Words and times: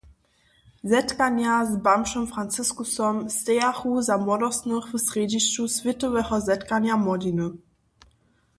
Zetkanja 0.91 1.57
z 1.65 1.73
bamžom 1.85 2.25
Franciskusom 2.27 3.15
stejachu 3.29 4.01
za 4.07 4.15
młodostnych 4.25 4.85
w 4.93 4.99
srjedźišću 5.09 5.63
swětoweho 5.75 6.35
zetkanja 6.49 6.95
młodźiny. 7.05 7.47